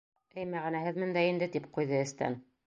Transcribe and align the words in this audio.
Эй 0.43 0.47
мәғәнәһеҙмен 0.53 1.13
дә 1.19 1.23
инде, 1.33 1.49
тип 1.57 1.69
ҡуйҙы 1.77 2.01
эстән. 2.07 2.41